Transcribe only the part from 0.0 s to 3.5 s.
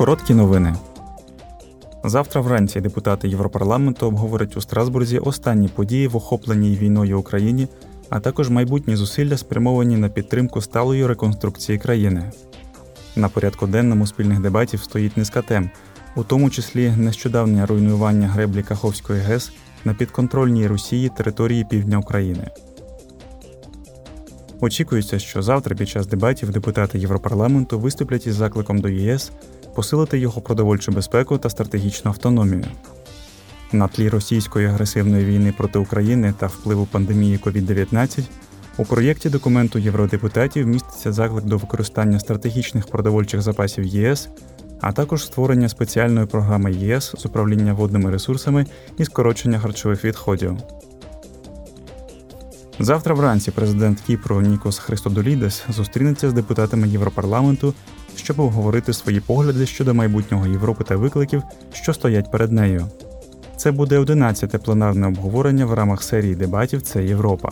Короткі новини. Завтра вранці депутати